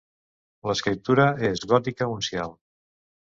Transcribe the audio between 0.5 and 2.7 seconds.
L'escriptura és gòtica uncial.